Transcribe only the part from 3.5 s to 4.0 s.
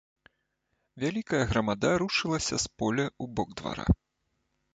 двара.